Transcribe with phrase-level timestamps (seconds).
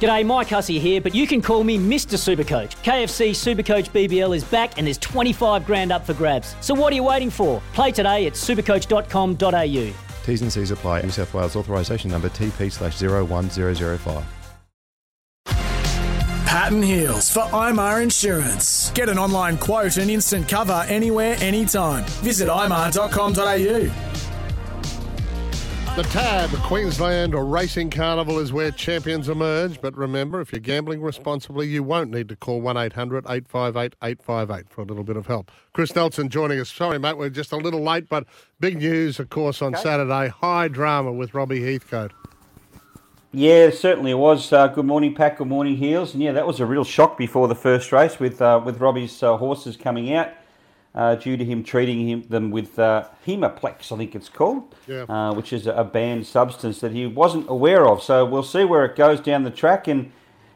[0.00, 2.16] G'day, Mike Hussey here, but you can call me Mr.
[2.18, 2.76] Supercoach.
[2.82, 6.54] KFC Supercoach BBL is back and there's 25 grand up for grabs.
[6.60, 7.62] So what are you waiting for?
[7.72, 9.94] Play today at supercoach.com.au.
[10.26, 11.02] T's and C's apply.
[11.02, 14.24] New South Wales authorisation number TP slash 01005.
[16.46, 18.90] Patton Heels for IMAR Insurance.
[18.92, 22.04] Get an online quote and instant cover anywhere, anytime.
[22.22, 24.05] Visit imar.com.au.
[25.96, 29.80] The TAB, Queensland Racing Carnival, is where champions emerge.
[29.80, 34.68] But remember, if you're gambling responsibly, you won't need to call 1 800 858 858
[34.68, 35.50] for a little bit of help.
[35.72, 36.68] Chris Nelson joining us.
[36.68, 38.26] Sorry, mate, we're just a little late, but
[38.60, 40.28] big news, of course, on Saturday.
[40.28, 42.12] High drama with Robbie Heathcote.
[43.32, 44.52] Yeah, certainly it was.
[44.52, 45.38] Uh, good morning, Pat.
[45.38, 46.12] Good morning, Heels.
[46.12, 49.22] And yeah, that was a real shock before the first race with uh, with Robbie's
[49.22, 50.28] uh, horses coming out
[50.96, 55.02] uh, due to him treating him, them with uh, Hemoplex, I think it's called, Yeah.
[55.02, 58.02] uh, which is a banned substance that he wasn't aware of.
[58.02, 60.10] So we'll see where it goes down the track and,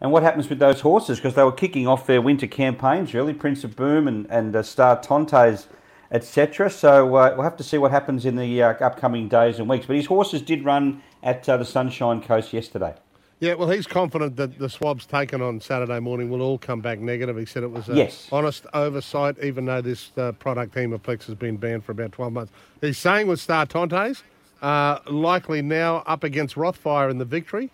[0.00, 3.32] and what happens with those horses because they were kicking off their winter campaigns, really,
[3.32, 5.68] Prince of Boom and, and uh, Star Tontes,
[6.12, 6.68] etc.
[6.68, 9.86] So uh, we'll have to see what happens in the uh, upcoming days and weeks.
[9.86, 12.94] But his horses did run at uh, the Sunshine Coast yesterday.
[13.38, 16.98] Yeah, well, he's confident that the swabs taken on Saturday morning will all come back
[17.00, 17.36] negative.
[17.36, 18.28] He said it was a Yes.
[18.32, 22.52] honest oversight, even though this uh, product, Hemoplex, has been banned for about 12 months.
[22.80, 24.22] He's saying with Star Tontes,
[24.62, 27.70] uh, likely now up against Rothfire in the victory.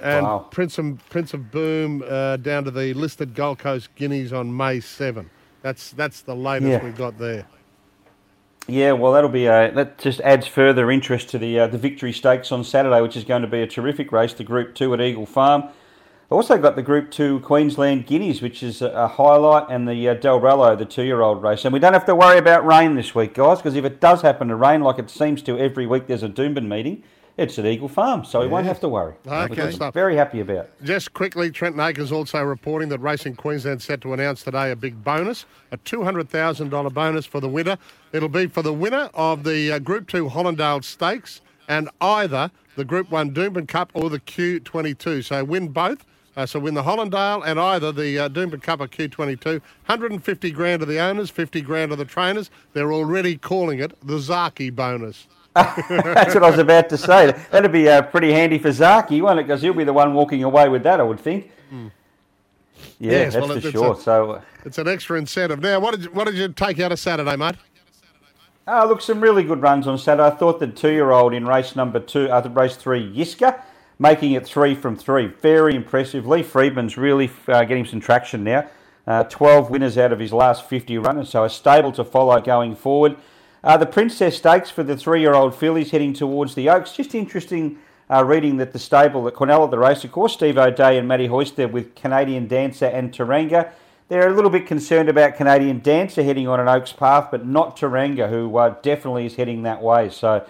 [0.00, 0.46] And Wow.
[0.50, 4.78] Prince, of, Prince of Boom uh, down to the listed Gold Coast Guineas on May
[4.78, 5.28] 7.
[5.62, 6.84] That's, that's the latest Yeah.
[6.84, 7.46] we've got there.
[8.66, 12.12] Yeah, well, that'll be a, that just adds further interest to the uh, the Victory
[12.12, 14.32] Stakes on Saturday, which is going to be a terrific race.
[14.32, 15.64] The Group Two at Eagle Farm.
[16.30, 20.14] Also got the Group Two Queensland Guineas, which is a, a highlight, and the uh,
[20.14, 21.64] Delrello, the two-year-old race.
[21.64, 24.22] And we don't have to worry about rain this week, guys, because if it does
[24.22, 27.04] happen to rain, like it seems to every week, there's a Doomben meeting.
[27.36, 29.14] It's at Eagle Farm, so we won't have to worry.
[29.26, 29.72] Okay.
[29.72, 29.92] Stuff.
[29.92, 30.68] Very happy about.
[30.84, 35.02] Just quickly, Trent Akers also reporting that Racing Queensland set to announce today a big
[35.02, 37.76] bonus, a $200,000 bonus for the winner.
[38.12, 42.84] It'll be for the winner of the uh, Group 2 Hollindale Stakes and either the
[42.84, 45.24] Group 1 Doomben Cup or the Q22.
[45.24, 46.04] So win both.
[46.36, 49.44] Uh, so win the Hollindale and either the uh, Doomben Cup or Q22.
[49.50, 52.48] 150 grand to the owners, 50 grand to the trainers.
[52.74, 55.26] They're already calling it the Zaaki bonus.
[55.88, 57.32] That's what I was about to say.
[57.50, 59.46] That'd be uh, pretty handy for Zaaki, won't it?
[59.46, 61.50] Because he'll be the one walking away with that, I would think.
[61.70, 61.90] Yeah,
[62.98, 63.92] Yes, that's well, for it's sure.
[63.92, 64.42] a- So.
[64.64, 65.60] It's an extra incentive.
[65.60, 67.56] Now, what did you, what did you take out of Saturday, mate?
[68.66, 70.26] Oh, look, some really good runs on Saturday.
[70.26, 73.60] I thought the two-year-old in race number two, uh, race three, Yiska,
[73.98, 75.26] making it three from three.
[75.26, 76.26] Very impressive.
[76.26, 78.66] Lee Freedman's really uh, getting some traction now.
[79.06, 82.74] Uh, 12 winners out of his last 50 runners, so a stable to follow going
[82.74, 83.16] forward.
[83.64, 86.92] Uh, the Princess Stakes for the three-year-old fillies heading towards the Oaks.
[86.92, 87.78] Just interesting
[88.10, 91.08] uh, reading that the stable, that Cornell at the race, of course, Steve O'Dea and
[91.08, 93.70] Matty Hoysted with Canadian Dancer and Taranga.
[94.10, 97.74] They're a little bit concerned about Canadian Dancer heading on an Oaks path, but not
[97.74, 100.10] Taranga, who uh, definitely is heading that way.
[100.10, 100.46] So,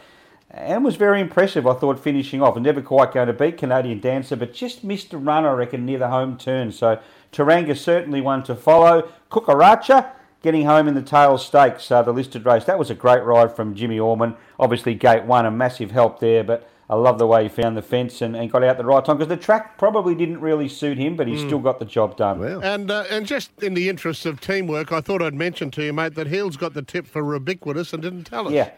[0.50, 2.56] and was very impressive, I thought, finishing off.
[2.56, 6.00] Never quite going to beat Canadian Dancer, but just missed a run, I reckon, near
[6.00, 6.72] the home turn.
[6.72, 6.98] So,
[7.32, 9.08] Taranga certainly one to follow.
[9.30, 10.10] Kukaracha
[10.44, 12.64] getting home in the tail stakes, uh, the listed race.
[12.64, 14.36] That was a great ride from Jimmy Orman.
[14.60, 17.82] Obviously, gate one, a massive help there, but I love the way he found the
[17.82, 20.98] fence and, and got out the right time because the track probably didn't really suit
[20.98, 22.44] him, but he still got the job done.
[22.62, 25.94] And uh, and just in the interest of teamwork, I thought I'd mention to you,
[25.94, 28.52] mate, that Hill's got the tip for ubiquitous and didn't tell us.
[28.52, 28.70] Yeah.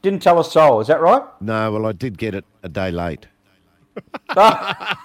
[0.00, 1.22] Didn't tell a soul, is that right?
[1.40, 3.26] No, well, I did get it a day late.
[4.30, 4.96] a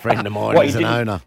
[0.00, 1.20] friend of mine What, is an owner.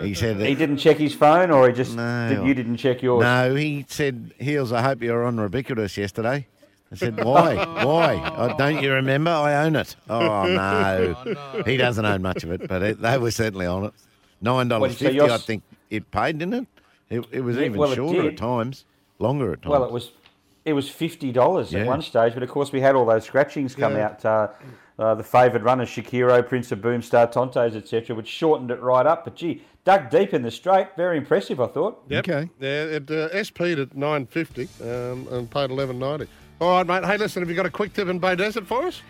[0.00, 2.28] He said He didn't check his phone, or he just No.
[2.28, 3.22] did, you didn't check yours?
[3.22, 6.46] No, he said, Heels, I hope you were on Ubiquitous yesterday.
[6.92, 7.56] I said, why?
[7.84, 8.32] why?
[8.36, 9.30] Oh, don't you remember?
[9.30, 9.96] I own it.
[10.08, 11.62] Oh, oh, no.
[11.64, 13.92] He doesn't own much of it, but it, they were certainly on it.
[14.44, 16.66] $9.50, so I think it paid, didn't it?
[17.10, 18.84] It, it was Yeah, even well, shorter at times,
[19.18, 19.70] longer at times.
[19.72, 20.10] Well, it was
[20.66, 21.80] it was fifty dollars Yeah.
[21.80, 24.06] at one stage, but of course we had all those scratchings come Yeah.
[24.06, 24.24] out.
[24.24, 24.48] Uh,
[24.98, 29.04] uh, the favoured runners, Shakiro, Prince of Boom, Star Tontes, etc., which shortened it right
[29.06, 29.24] up.
[29.24, 32.02] But gee, dug deep in the straight, very impressive, I thought.
[32.08, 32.28] Yep.
[32.28, 32.50] Okay.
[32.58, 36.26] Yeah, it uh, SP'd at nine fifty um, and paid eleven ninety.
[36.60, 37.04] All right, mate.
[37.04, 39.02] Hey, listen, have you got a quick tip in Beaudesert for us?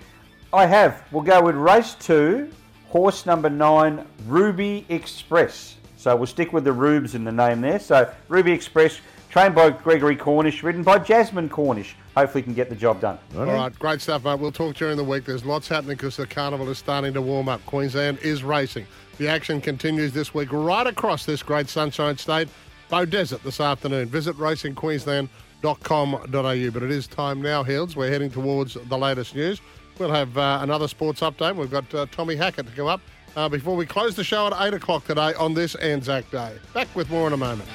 [0.53, 1.03] I have.
[1.13, 2.51] We'll go with race two,
[2.89, 5.77] horse number nine, Ruby Express.
[5.97, 7.79] So we'll stick with the Rubes in the name there.
[7.79, 9.01] So Ruby Express,
[9.37, 11.95] trained by Gregory Cornish, ridden by Jasmine Cornish.
[12.17, 13.19] Hopefully can get the job done.
[13.37, 14.41] All right, great stuff, mate.
[14.41, 15.27] We'll talk during the week.
[15.27, 17.61] There's lots happening because the carnival is starting to warm up.
[17.67, 18.87] Queensland is racing.
[19.19, 22.49] The action continues this week right across this great sunshine state.
[22.91, 24.09] Beaudesert this afternoon.
[24.09, 26.71] Visit racingqueensland.com.au.
[26.71, 27.95] But it is time now, Hills.
[27.95, 29.61] We're heading towards the latest news.
[29.99, 31.57] We'll have uh, another sports update.
[31.57, 33.03] We've got uh, Tommy Hackett to come up
[33.37, 36.57] uh, before we close the show at 8 o'clock today on this Anzac Day.
[36.73, 37.69] Back with more in a moment.